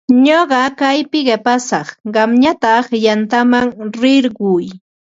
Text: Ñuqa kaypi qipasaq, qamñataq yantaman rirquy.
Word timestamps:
Ñuqa 0.25 0.61
kaypi 0.79 1.19
qipasaq, 1.27 1.87
qamñataq 2.15 2.85
yantaman 3.03 3.67
rirquy. 3.99 4.65